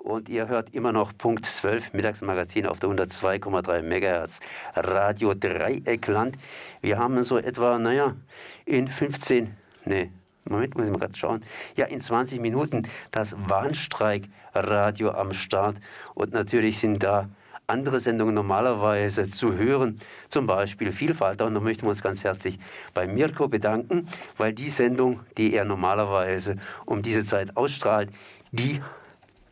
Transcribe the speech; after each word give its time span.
und 0.00 0.28
ihr 0.28 0.48
hört 0.48 0.74
immer 0.74 0.92
noch 0.92 1.16
Punkt 1.16 1.46
12 1.46 1.92
Mittagsmagazin 1.92 2.66
auf 2.66 2.80
der 2.80 2.90
102,3 2.90 3.82
MHz 3.82 4.40
Radio 4.74 5.34
Dreieckland. 5.34 6.36
Wir 6.80 6.98
haben 6.98 7.22
so 7.24 7.38
etwa, 7.38 7.78
naja, 7.78 8.16
in 8.64 8.88
15, 8.88 9.54
nee, 9.84 10.10
Moment, 10.44 10.74
muss 10.74 10.86
ich 10.86 10.90
mal 10.90 10.98
gerade 10.98 11.16
schauen. 11.16 11.44
Ja, 11.76 11.86
in 11.86 12.00
20 12.00 12.40
Minuten 12.40 12.88
das 13.12 13.36
Warnstreikradio 13.48 15.10
am 15.12 15.32
Start. 15.32 15.76
Und 16.14 16.32
natürlich 16.32 16.80
sind 16.80 17.02
da 17.02 17.28
andere 17.66 18.00
Sendungen 18.00 18.34
normalerweise 18.34 19.30
zu 19.30 19.56
hören, 19.56 20.00
zum 20.28 20.46
Beispiel 20.46 20.92
Vielfalt. 20.92 21.40
Und 21.40 21.54
da 21.54 21.60
möchten 21.60 21.84
wir 21.84 21.90
uns 21.90 22.02
ganz 22.02 22.24
herzlich 22.24 22.58
bei 22.94 23.06
Mirko 23.06 23.48
bedanken, 23.48 24.08
weil 24.38 24.52
die 24.52 24.70
Sendung, 24.70 25.20
die 25.36 25.54
er 25.54 25.64
normalerweise 25.64 26.56
um 26.84 27.02
diese 27.02 27.24
Zeit 27.24 27.56
ausstrahlt, 27.56 28.10
die, 28.50 28.82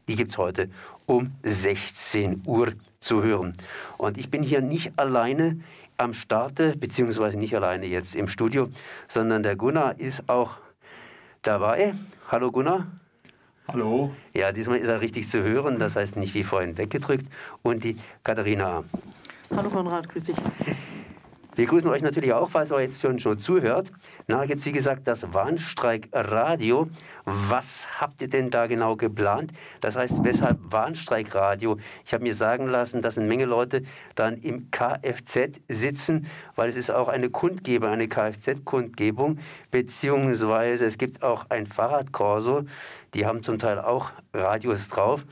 die 0.08 0.16
gibt 0.16 0.32
es 0.32 0.38
heute 0.38 0.68
um 1.06 1.32
16 1.42 2.42
Uhr 2.46 2.72
zu 3.00 3.22
hören. 3.22 3.52
Und 3.96 4.18
ich 4.18 4.30
bin 4.30 4.42
hier 4.42 4.60
nicht 4.60 4.92
alleine 4.96 5.60
am 5.96 6.12
Starte, 6.12 6.76
beziehungsweise 6.76 7.38
nicht 7.38 7.54
alleine 7.54 7.86
jetzt 7.86 8.14
im 8.14 8.28
Studio, 8.28 8.68
sondern 9.06 9.42
der 9.42 9.56
Gunnar 9.56 9.98
ist 9.98 10.28
auch 10.28 10.56
dabei. 11.42 11.94
Hallo 12.28 12.50
Gunnar. 12.50 12.86
Hallo. 13.66 14.14
Ja, 14.32 14.50
diesmal 14.52 14.78
ist 14.78 14.88
er 14.88 15.00
richtig 15.00 15.28
zu 15.28 15.42
hören, 15.42 15.78
das 15.78 15.94
heißt 15.94 16.16
nicht 16.16 16.34
wie 16.34 16.44
vorhin 16.44 16.78
weggedrückt. 16.78 17.26
Und 17.62 17.84
die 17.84 17.98
Katharina. 18.24 18.84
Hallo 19.54 19.68
Konrad, 19.70 20.08
grüß 20.08 20.24
dich. 20.24 20.36
Wir 21.58 21.66
grüßen 21.66 21.90
euch 21.90 22.02
natürlich 22.02 22.32
auch, 22.32 22.50
falls 22.50 22.70
ihr 22.70 22.80
jetzt 22.82 23.02
schon, 23.02 23.18
schon 23.18 23.40
zuhört. 23.40 23.90
Na, 24.28 24.44
jetzt 24.44 24.64
wie 24.64 24.70
gesagt 24.70 25.08
das 25.08 25.34
Warnstreikradio. 25.34 26.88
Was 27.24 28.00
habt 28.00 28.22
ihr 28.22 28.28
denn 28.28 28.50
da 28.50 28.68
genau 28.68 28.94
geplant? 28.94 29.50
Das 29.80 29.96
heißt, 29.96 30.22
weshalb 30.22 30.56
Warnstreikradio? 30.62 31.78
Ich 32.06 32.14
habe 32.14 32.22
mir 32.22 32.36
sagen 32.36 32.68
lassen, 32.68 33.02
dass 33.02 33.18
eine 33.18 33.26
Menge 33.26 33.44
Leute 33.44 33.82
dann 34.14 34.36
im 34.36 34.70
Kfz 34.70 35.58
sitzen, 35.66 36.28
weil 36.54 36.68
es 36.68 36.76
ist 36.76 36.92
auch 36.92 37.08
eine 37.08 37.28
Kundgebung, 37.28 37.88
eine 37.88 38.06
Kfz-Kundgebung, 38.06 39.40
beziehungsweise 39.72 40.86
es 40.86 40.96
gibt 40.96 41.24
auch 41.24 41.46
ein 41.48 41.66
Fahrradkorso. 41.66 42.66
Die 43.14 43.26
haben 43.26 43.42
zum 43.42 43.58
Teil 43.58 43.80
auch 43.80 44.12
Radios 44.32 44.86
drauf. 44.86 45.24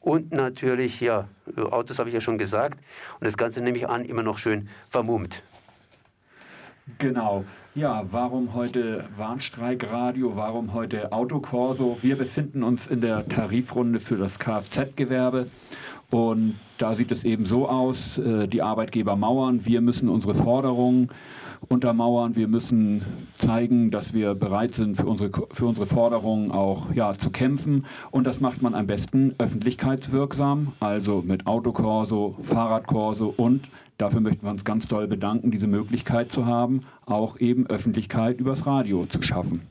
Und 0.00 0.32
natürlich, 0.32 1.02
ja, 1.02 1.28
Autos 1.58 1.98
habe 1.98 2.08
ich 2.08 2.14
ja 2.14 2.22
schon 2.22 2.38
gesagt. 2.38 2.78
Und 3.20 3.26
das 3.26 3.36
Ganze 3.36 3.60
nehme 3.60 3.76
ich 3.76 3.86
an, 3.86 4.06
immer 4.06 4.22
noch 4.22 4.38
schön 4.38 4.70
vermummt. 4.88 5.42
Genau. 6.98 7.44
Ja, 7.74 8.04
warum 8.10 8.54
heute 8.54 9.04
Warnstreikradio? 9.16 10.36
Warum 10.36 10.74
heute 10.74 11.12
Autokorso? 11.12 11.98
Wir 12.02 12.16
befinden 12.16 12.62
uns 12.62 12.86
in 12.86 13.00
der 13.00 13.26
Tarifrunde 13.28 13.98
für 13.98 14.16
das 14.16 14.38
Kfz-Gewerbe. 14.38 15.48
Und 16.14 16.54
da 16.78 16.94
sieht 16.94 17.10
es 17.10 17.24
eben 17.24 17.44
so 17.44 17.68
aus, 17.68 18.18
äh, 18.18 18.46
die 18.46 18.62
Arbeitgeber 18.62 19.16
mauern, 19.16 19.66
wir 19.66 19.80
müssen 19.80 20.08
unsere 20.08 20.36
Forderungen 20.36 21.08
untermauern, 21.68 22.36
wir 22.36 22.46
müssen 22.46 23.02
zeigen, 23.34 23.90
dass 23.90 24.14
wir 24.14 24.36
bereit 24.36 24.76
sind, 24.76 24.96
für 24.96 25.06
unsere, 25.06 25.32
für 25.50 25.66
unsere 25.66 25.86
Forderungen 25.86 26.52
auch 26.52 26.94
ja, 26.94 27.18
zu 27.18 27.30
kämpfen. 27.30 27.84
Und 28.12 28.28
das 28.28 28.40
macht 28.40 28.62
man 28.62 28.76
am 28.76 28.86
besten 28.86 29.34
öffentlichkeitswirksam, 29.38 30.74
also 30.78 31.20
mit 31.20 31.48
Autokorso, 31.48 32.36
Fahrradkorso 32.40 33.34
und 33.36 33.68
Dafür 33.96 34.20
möchten 34.20 34.44
wir 34.44 34.50
uns 34.50 34.64
ganz 34.64 34.88
doll 34.88 35.06
bedanken, 35.06 35.52
diese 35.52 35.68
Möglichkeit 35.68 36.32
zu 36.32 36.46
haben, 36.46 36.80
auch 37.06 37.38
eben 37.38 37.68
Öffentlichkeit 37.68 38.40
übers 38.40 38.66
Radio 38.66 39.06
zu 39.06 39.22
schaffen. 39.22 39.62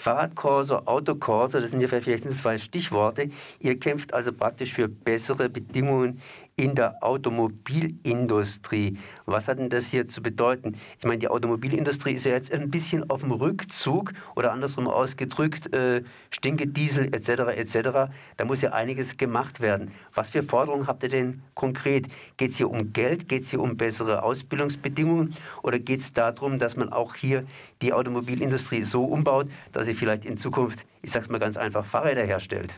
Fahrradkorso, 0.00 0.86
Autokorso, 0.86 1.60
das 1.60 1.72
sind 1.72 1.82
ja 1.82 1.88
vielleicht 1.88 2.32
zwei 2.32 2.56
Stichworte. 2.56 3.28
Ihr 3.58 3.78
kämpft 3.78 4.14
also 4.14 4.32
praktisch 4.32 4.72
für 4.72 4.88
bessere 4.88 5.50
Bedingungen 5.50 6.22
in 6.60 6.74
der 6.74 7.02
Automobilindustrie. 7.02 8.98
Was 9.24 9.48
hat 9.48 9.58
denn 9.58 9.70
das 9.70 9.86
hier 9.86 10.08
zu 10.08 10.20
bedeuten? 10.20 10.76
Ich 10.98 11.06
meine, 11.06 11.18
die 11.18 11.28
Automobilindustrie 11.28 12.12
ist 12.12 12.24
ja 12.24 12.32
jetzt 12.32 12.52
ein 12.52 12.70
bisschen 12.70 13.08
auf 13.08 13.20
dem 13.20 13.32
Rückzug 13.32 14.12
oder 14.36 14.52
andersrum 14.52 14.86
ausgedrückt, 14.86 15.72
äh, 15.72 16.02
Stinke, 16.30 16.66
Diesel 16.66 17.14
etc. 17.14 17.56
etc. 17.56 18.10
Da 18.36 18.44
muss 18.44 18.60
ja 18.60 18.72
einiges 18.72 19.16
gemacht 19.16 19.60
werden. 19.60 19.92
Was 20.14 20.28
für 20.28 20.42
Forderungen 20.42 20.86
habt 20.86 21.02
ihr 21.02 21.08
denn 21.08 21.40
konkret? 21.54 22.08
Geht 22.36 22.50
es 22.50 22.58
hier 22.58 22.68
um 22.70 22.92
Geld? 22.92 23.26
Geht 23.26 23.44
es 23.44 23.50
hier 23.50 23.60
um 23.60 23.78
bessere 23.78 24.22
Ausbildungsbedingungen? 24.22 25.34
Oder 25.62 25.78
geht 25.78 26.00
es 26.00 26.12
darum, 26.12 26.58
dass 26.58 26.76
man 26.76 26.92
auch 26.92 27.14
hier 27.14 27.44
die 27.80 27.94
Automobilindustrie 27.94 28.84
so 28.84 29.04
umbaut, 29.04 29.48
dass 29.72 29.86
sie 29.86 29.94
vielleicht 29.94 30.26
in 30.26 30.36
Zukunft, 30.36 30.84
ich 31.00 31.10
sage 31.10 31.24
es 31.24 31.30
mal 31.30 31.38
ganz 31.38 31.56
einfach, 31.56 31.86
Fahrräder 31.86 32.24
herstellt? 32.24 32.74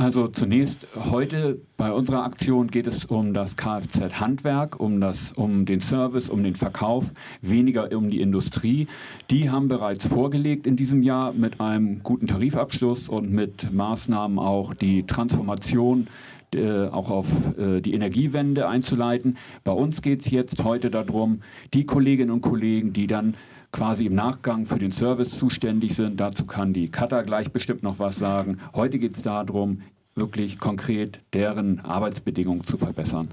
Also 0.00 0.28
zunächst 0.28 0.86
heute 0.94 1.60
bei 1.76 1.90
unserer 1.90 2.22
Aktion 2.22 2.68
geht 2.68 2.86
es 2.86 3.04
um 3.04 3.34
das 3.34 3.56
Kfz-Handwerk, 3.56 4.78
um, 4.78 5.02
um 5.34 5.66
den 5.66 5.80
Service, 5.80 6.30
um 6.30 6.44
den 6.44 6.54
Verkauf, 6.54 7.12
weniger 7.42 7.90
um 7.90 8.08
die 8.08 8.20
Industrie. 8.20 8.86
Die 9.28 9.50
haben 9.50 9.66
bereits 9.66 10.06
vorgelegt 10.06 10.68
in 10.68 10.76
diesem 10.76 11.02
Jahr 11.02 11.32
mit 11.32 11.60
einem 11.60 12.04
guten 12.04 12.28
Tarifabschluss 12.28 13.08
und 13.08 13.32
mit 13.32 13.72
Maßnahmen 13.72 14.38
auch 14.38 14.72
die 14.72 15.04
Transformation 15.04 16.06
äh, 16.54 16.86
auch 16.86 17.10
auf 17.10 17.26
äh, 17.58 17.80
die 17.80 17.92
Energiewende 17.92 18.68
einzuleiten. 18.68 19.36
Bei 19.64 19.72
uns 19.72 20.00
geht 20.00 20.20
es 20.20 20.30
jetzt 20.30 20.62
heute 20.62 20.92
darum, 20.92 21.40
die 21.74 21.86
Kolleginnen 21.86 22.30
und 22.30 22.40
Kollegen, 22.40 22.92
die 22.92 23.08
dann 23.08 23.34
quasi 23.72 24.06
im 24.06 24.14
Nachgang 24.14 24.66
für 24.66 24.78
den 24.78 24.92
Service 24.92 25.38
zuständig 25.38 25.94
sind. 25.94 26.18
Dazu 26.18 26.46
kann 26.46 26.72
die 26.72 26.90
Kata 26.90 27.22
gleich 27.22 27.52
bestimmt 27.52 27.82
noch 27.82 27.98
was 27.98 28.16
sagen. 28.16 28.58
Heute 28.74 28.98
geht 28.98 29.16
es 29.16 29.22
darum, 29.22 29.82
wirklich 30.14 30.58
konkret 30.58 31.20
deren 31.32 31.80
Arbeitsbedingungen 31.80 32.64
zu 32.64 32.76
verbessern. 32.76 33.28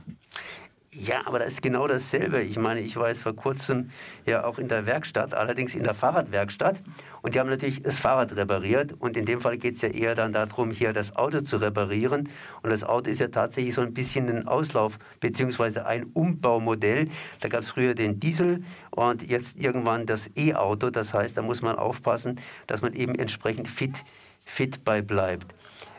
Ja, 0.97 1.27
aber 1.27 1.39
das 1.39 1.55
ist 1.55 1.61
genau 1.61 1.87
dasselbe. 1.87 2.41
Ich 2.41 2.57
meine, 2.57 2.79
ich 2.79 2.95
war 2.95 3.09
jetzt 3.09 3.23
vor 3.23 3.35
kurzem 3.35 3.89
ja 4.25 4.45
auch 4.45 4.57
in 4.57 4.69
der 4.69 4.85
Werkstatt, 4.85 5.33
allerdings 5.33 5.75
in 5.75 5.83
der 5.83 5.93
Fahrradwerkstatt. 5.93 6.81
Und 7.21 7.35
die 7.35 7.39
haben 7.41 7.49
natürlich 7.49 7.81
das 7.81 7.99
Fahrrad 7.99 8.33
repariert. 8.33 8.93
Und 8.99 9.17
in 9.17 9.25
dem 9.25 9.41
Fall 9.41 9.57
geht 9.57 9.75
es 9.75 9.81
ja 9.81 9.89
eher 9.89 10.15
dann 10.15 10.31
darum, 10.31 10.71
hier 10.71 10.93
das 10.93 11.13
Auto 11.17 11.41
zu 11.41 11.57
reparieren. 11.57 12.29
Und 12.61 12.69
das 12.69 12.85
Auto 12.85 13.09
ist 13.09 13.19
ja 13.19 13.27
tatsächlich 13.27 13.75
so 13.75 13.81
ein 13.81 13.93
bisschen 13.93 14.29
ein 14.29 14.47
Auslauf 14.47 14.97
bzw. 15.19 15.81
ein 15.81 16.05
Umbaumodell. 16.13 17.09
Da 17.41 17.49
gab 17.49 17.63
es 17.63 17.69
früher 17.71 17.93
den 17.93 18.21
Diesel 18.21 18.63
und 18.91 19.29
jetzt 19.29 19.57
irgendwann 19.57 20.05
das 20.05 20.29
E-Auto. 20.37 20.91
Das 20.91 21.13
heißt, 21.13 21.35
da 21.35 21.41
muss 21.41 21.61
man 21.61 21.75
aufpassen, 21.75 22.39
dass 22.67 22.81
man 22.81 22.93
eben 22.93 23.15
entsprechend 23.15 23.67
fit, 23.67 24.05
fit 24.45 24.85
bei 24.85 25.01
bleibt. 25.01 25.53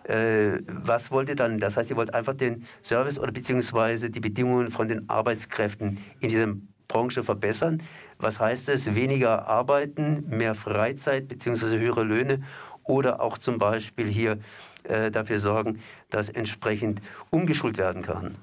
Äh, 0.08 0.60
was 0.66 1.10
wollt 1.10 1.28
ihr 1.28 1.36
dann? 1.36 1.58
Das 1.58 1.76
heißt, 1.76 1.90
ihr 1.90 1.96
wollt 1.96 2.14
einfach 2.14 2.34
den 2.34 2.64
Service 2.82 3.18
oder 3.18 3.32
beziehungsweise 3.32 4.08
die 4.08 4.20
Bedingungen 4.20 4.70
von 4.70 4.88
den 4.88 5.08
Arbeitskräften 5.08 5.98
in 6.20 6.28
dieser 6.28 6.54
Branche 6.86 7.24
verbessern. 7.24 7.82
Was 8.18 8.38
heißt 8.38 8.68
es? 8.68 8.94
Weniger 8.94 9.48
arbeiten, 9.48 10.24
mehr 10.28 10.54
Freizeit 10.54 11.28
beziehungsweise 11.28 11.78
höhere 11.78 12.04
Löhne 12.04 12.42
oder 12.84 13.20
auch 13.20 13.38
zum 13.38 13.58
Beispiel 13.58 14.06
hier 14.06 14.38
äh, 14.84 15.10
dafür 15.10 15.40
sorgen, 15.40 15.80
dass 16.10 16.28
entsprechend 16.28 17.02
umgeschult 17.30 17.76
werden 17.76 18.02
kann. 18.02 18.36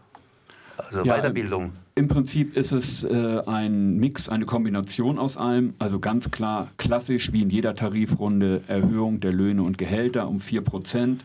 Also 0.78 1.04
ja, 1.04 1.16
Weiterbildung. 1.16 1.72
Im 1.96 2.08
Prinzip 2.08 2.58
ist 2.58 2.72
es 2.72 3.04
äh, 3.04 3.42
ein 3.46 3.98
Mix, 3.98 4.28
eine 4.28 4.46
Kombination 4.46 5.20
aus 5.20 5.38
allem. 5.38 5.76
Also 5.80 6.00
ganz 6.00 6.32
klar 6.32 6.72
klassisch 6.78 7.32
wie 7.32 7.44
in 7.44 7.50
jeder 7.50 7.76
Tarifrunde 7.76 8.62
Erhöhung 8.68 9.20
der 9.20 9.32
Löhne 9.32 9.64
und 9.64 9.78
Gehälter 9.78 10.28
um 10.28 10.40
4 10.40 10.62
Prozent. 10.62 11.24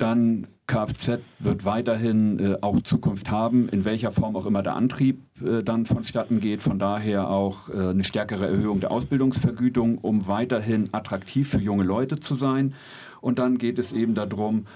Dann 0.00 0.46
Kfz 0.66 1.20
wird 1.40 1.66
weiterhin 1.66 2.38
äh, 2.38 2.56
auch 2.62 2.80
Zukunft 2.80 3.30
haben, 3.30 3.68
in 3.68 3.84
welcher 3.84 4.12
Form 4.12 4.34
auch 4.34 4.46
immer 4.46 4.62
der 4.62 4.74
Antrieb 4.74 5.20
äh, 5.44 5.62
dann 5.62 5.84
vonstatten 5.84 6.40
geht. 6.40 6.62
Von 6.62 6.78
daher 6.78 7.28
auch 7.28 7.68
äh, 7.68 7.90
eine 7.90 8.02
stärkere 8.02 8.46
Erhöhung 8.46 8.80
der 8.80 8.92
Ausbildungsvergütung, 8.92 9.98
um 9.98 10.26
weiterhin 10.26 10.88
attraktiv 10.92 11.50
für 11.50 11.60
junge 11.60 11.84
Leute 11.84 12.18
zu 12.18 12.34
sein. 12.34 12.74
Und 13.20 13.38
dann 13.38 13.58
geht 13.58 13.78
es 13.78 13.92
eben 13.92 14.14
darum, 14.14 14.66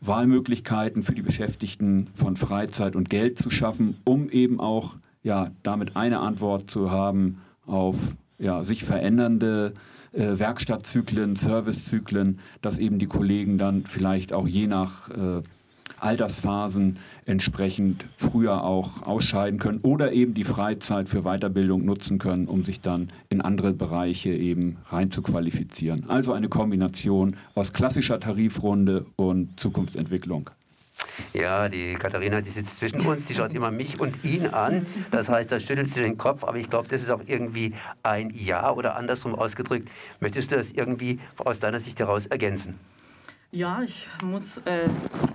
Wahlmöglichkeiten 0.00 1.04
für 1.04 1.14
die 1.14 1.22
Beschäftigten 1.22 2.08
von 2.12 2.34
Freizeit 2.34 2.96
und 2.96 3.08
Geld 3.08 3.38
zu 3.38 3.50
schaffen, 3.50 3.98
um 4.04 4.28
eben 4.28 4.58
auch 4.58 4.96
ja, 5.22 5.52
damit 5.62 5.94
eine 5.94 6.18
Antwort 6.18 6.68
zu 6.68 6.90
haben 6.90 7.42
auf 7.64 7.94
ja, 8.40 8.64
sich 8.64 8.82
verändernde 8.82 9.74
äh, 9.76 9.78
Werkstattzyklen, 10.14 11.36
Servicezyklen, 11.36 12.38
dass 12.62 12.78
eben 12.78 12.98
die 12.98 13.06
Kollegen 13.06 13.58
dann 13.58 13.84
vielleicht 13.84 14.32
auch 14.32 14.46
je 14.46 14.66
nach 14.66 15.10
äh, 15.10 15.42
Altersphasen 15.98 16.98
entsprechend 17.24 18.04
früher 18.16 18.64
auch 18.64 19.02
ausscheiden 19.02 19.58
können 19.58 19.80
oder 19.82 20.12
eben 20.12 20.34
die 20.34 20.44
Freizeit 20.44 21.08
für 21.08 21.22
Weiterbildung 21.22 21.84
nutzen 21.84 22.18
können, 22.18 22.46
um 22.46 22.64
sich 22.64 22.80
dann 22.80 23.08
in 23.30 23.40
andere 23.40 23.72
Bereiche 23.72 24.30
eben 24.30 24.76
reinzuqualifizieren. 24.88 26.04
Also 26.08 26.32
eine 26.32 26.48
Kombination 26.48 27.36
aus 27.54 27.72
klassischer 27.72 28.20
Tarifrunde 28.20 29.06
und 29.16 29.58
Zukunftsentwicklung. 29.58 30.50
Ja, 31.32 31.68
die 31.68 31.94
Katharina, 31.94 32.40
die 32.40 32.50
sitzt 32.50 32.76
zwischen 32.76 33.00
uns, 33.00 33.26
die 33.26 33.34
schaut 33.34 33.52
immer 33.52 33.70
mich 33.70 34.00
und 34.00 34.24
ihn 34.24 34.46
an. 34.46 34.86
Das 35.10 35.28
heißt, 35.28 35.50
da 35.50 35.60
schüttelt 35.60 35.88
sie 35.88 36.00
den 36.00 36.18
Kopf, 36.18 36.44
aber 36.44 36.58
ich 36.58 36.70
glaube, 36.70 36.88
das 36.88 37.02
ist 37.02 37.10
auch 37.10 37.22
irgendwie 37.26 37.74
ein 38.02 38.30
Ja 38.30 38.72
oder 38.72 38.96
andersrum 38.96 39.34
ausgedrückt. 39.34 39.88
Möchtest 40.20 40.52
du 40.52 40.56
das 40.56 40.72
irgendwie 40.72 41.20
aus 41.36 41.60
deiner 41.60 41.80
Sicht 41.80 42.00
heraus 42.00 42.26
ergänzen? 42.26 42.78
Ja, 43.54 43.82
ich 43.82 44.08
muss 44.24 44.58
äh, 44.64 44.88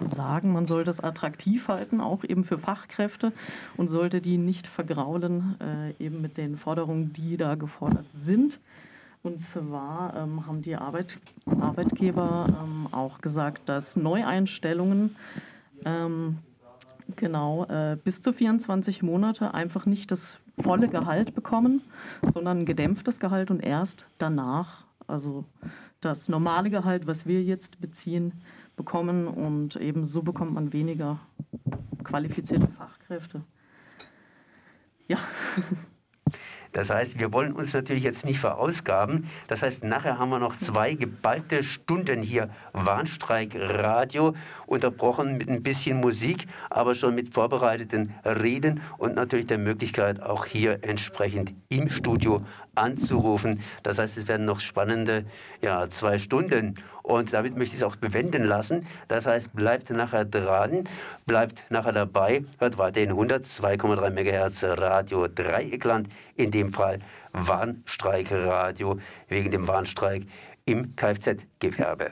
sagen, 0.04 0.52
man 0.52 0.66
soll 0.66 0.84
das 0.84 1.00
attraktiv 1.00 1.70
halten, 1.70 2.02
auch 2.02 2.26
eben 2.26 2.44
für 2.44 2.58
Fachkräfte 2.58 3.32
und 3.78 3.88
sollte 3.88 4.20
die 4.20 4.38
nicht 4.38 4.68
vergraulen, 4.68 5.56
äh, 5.62 6.04
eben 6.04 6.22
mit 6.22 6.38
den 6.38 6.58
Forderungen, 6.58 7.14
die 7.14 7.38
da 7.38 7.56
gefordert 7.56 8.10
sind. 8.10 8.60
Und 9.24 9.40
zwar 9.40 10.16
ähm, 10.18 10.46
haben 10.46 10.62
die 10.62 10.76
Arbeit, 10.76 11.18
Arbeitgeber 11.46 12.48
ähm, 12.62 12.88
auch 12.92 13.22
gesagt, 13.22 13.70
dass 13.70 13.96
Neueinstellungen 13.96 15.16
ähm, 15.86 16.40
genau 17.16 17.66
äh, 17.66 17.98
bis 18.04 18.22
zu 18.22 18.34
24 18.34 19.04
Monate 19.04 19.54
einfach 19.54 19.86
nicht 19.86 20.12
das 20.12 20.38
volle 20.60 20.90
Gehalt 20.90 21.34
bekommen, 21.34 21.82
sondern 22.22 22.60
ein 22.60 22.66
gedämpftes 22.66 23.20
Gehalt 23.20 23.52
und 23.52 23.62
erst 23.62 24.08
danach, 24.18 24.86
also 25.08 25.46
das 26.02 26.30
normale 26.30 26.70
Gehalt, 26.70 27.08
was 27.08 27.26
wir 27.26 27.44
jetzt 27.44 27.80
beziehen, 27.80 28.34
bekommen 28.76 29.28
und 29.28 29.76
eben 29.76 30.06
so 30.06 30.22
bekommt 30.22 30.54
man 30.54 30.72
weniger 30.72 31.20
qualifizierte 32.04 32.68
Fachkräfte. 32.68 33.42
Ja. 35.08 35.18
Das 36.72 36.90
heißt, 36.90 37.18
wir 37.20 37.34
wollen 37.34 37.54
uns 37.54 37.74
natürlich 37.74 38.04
jetzt 38.04 38.26
nicht 38.26 38.40
verausgaben. 38.40 39.30
Das 39.48 39.62
heißt, 39.62 39.84
nachher 39.84 40.20
haben 40.20 40.30
wir 40.30 40.40
noch 40.40 40.56
zwei 40.56 40.94
geballte 40.94 41.64
Stunden 41.64 42.22
hier 42.22 42.50
Warnstreikradio, 42.74 44.36
unterbrochen 44.68 45.38
mit 45.38 45.50
ein 45.50 45.64
bisschen 45.64 46.00
Musik, 46.00 46.46
aber 46.70 46.94
schon 46.94 47.16
mit 47.16 47.34
vorbereiteten 47.34 48.14
Reden 48.24 48.82
und 48.98 49.16
natürlich 49.16 49.48
der 49.48 49.58
Möglichkeit, 49.58 50.22
auch 50.22 50.46
hier 50.46 50.80
entsprechend 50.84 51.54
im 51.70 51.90
Studio 51.90 52.46
anzurufen. 52.80 53.62
Das 53.84 54.00
heißt, 54.00 54.18
es 54.18 54.28
werden 54.28 54.46
noch 54.46 54.60
spannende 54.60 55.26
ja, 55.62 55.90
zwei 55.90 56.18
Stunden. 56.18 56.76
Und 57.04 57.34
damit 57.34 57.58
möchte 57.58 57.76
ich 57.76 57.82
es 57.82 57.88
auch 57.88 57.96
bewenden 57.96 58.44
lassen. 58.44 58.86
Das 59.08 59.26
heißt, 59.26 59.54
bleibt 59.54 59.90
nachher 59.90 60.26
dran, 60.26 60.84
bleibt 61.26 61.64
nachher 61.70 61.94
dabei, 61.94 62.44
hört 62.60 62.78
weiterhin 62.78 63.12
102,3 63.12 64.10
MHz 64.12 64.64
Radio 64.64 65.28
Dreieckland, 65.28 66.10
in 66.36 66.52
dem 66.52 66.74
Fall 66.74 67.00
Warnstreikradio 67.34 69.00
wegen 69.28 69.52
dem 69.52 69.68
Warnstreik 69.68 70.24
im 70.66 70.96
Kfz-Gewerbe. 70.96 72.12